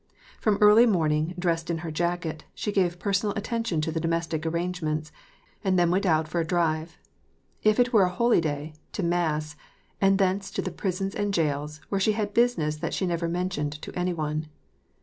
IVom 0.41 0.57
early 0.61 0.87
morning, 0.87 1.35
dressed 1.37 1.69
in 1.69 1.77
her 1.85 1.91
jacket, 1.91 2.43
she 2.55 2.71
gave 2.71 2.97
personal 2.97 3.35
attention 3.35 3.81
to 3.81 3.91
the 3.91 3.99
domestic 3.99 4.47
arrangements, 4.47 5.11
and 5.63 5.77
then 5.77 5.91
went 5.91 6.07
out 6.07 6.27
for 6.27 6.41
a 6.41 6.43
drive; 6.43 6.97
if 7.61 7.79
it 7.79 7.93
were 7.93 8.05
a 8.05 8.09
holy 8.09 8.41
day, 8.41 8.73
to 8.93 9.03
mass; 9.03 9.55
and 10.01 10.17
thence 10.17 10.49
to 10.49 10.61
the 10.63 10.71
prisons 10.71 11.13
and 11.13 11.35
jails, 11.35 11.81
where 11.89 12.01
she 12.01 12.13
had 12.13 12.33
business 12.33 12.77
that 12.77 12.95
she 12.95 13.05
never 13.05 13.29
mentioned 13.29 13.73
to 13.79 13.93
any 13.95 14.11
one. 14.11 14.47